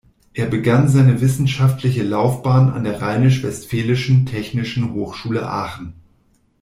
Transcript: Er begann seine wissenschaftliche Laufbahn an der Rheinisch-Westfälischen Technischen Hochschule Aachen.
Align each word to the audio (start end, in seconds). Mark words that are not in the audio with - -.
Er 0.33 0.47
begann 0.47 0.89
seine 0.89 1.21
wissenschaftliche 1.21 2.01
Laufbahn 2.01 2.71
an 2.73 2.85
der 2.85 3.03
Rheinisch-Westfälischen 3.03 4.25
Technischen 4.25 4.95
Hochschule 4.95 5.47
Aachen. 5.47 5.93